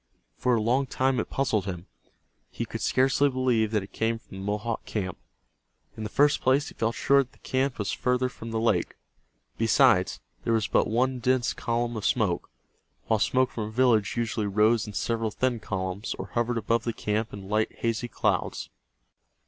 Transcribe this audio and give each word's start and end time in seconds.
For 0.35 0.55
a 0.55 0.61
long 0.63 0.87
time 0.87 1.19
it 1.19 1.29
puzzled 1.29 1.65
him. 1.65 1.85
He 2.49 2.65
could 2.65 2.81
scarcely 2.81 3.29
believe 3.29 3.69
that 3.69 3.83
it 3.83 3.93
came 3.93 4.17
from 4.17 4.37
the 4.39 4.43
Mohawk 4.43 4.83
camp. 4.83 5.15
In 5.95 6.01
the 6.01 6.09
first 6.09 6.41
place 6.41 6.69
he 6.69 6.73
felt 6.73 6.95
sure 6.95 7.21
that 7.21 7.33
the 7.33 7.37
camp 7.37 7.77
was 7.77 7.91
farther 7.91 8.27
from 8.27 8.49
the 8.49 8.59
lake. 8.59 8.95
Besides, 9.59 10.19
there 10.43 10.53
was 10.53 10.65
but 10.67 10.87
one 10.87 11.19
dense 11.19 11.53
column 11.53 11.95
of 11.95 12.03
smoke, 12.03 12.49
while 13.05 13.19
smoke 13.19 13.51
from 13.51 13.65
a 13.65 13.69
village 13.71 14.17
usually 14.17 14.47
rose 14.47 14.87
in 14.87 14.93
several 14.93 15.29
thin 15.29 15.59
columns, 15.59 16.15
or 16.17 16.29
hovered 16.33 16.57
above 16.57 16.83
the 16.83 16.93
camp 16.93 17.31
in 17.31 17.47
light 17.47 17.71
hazy 17.71 18.07
clouds. 18.07 18.71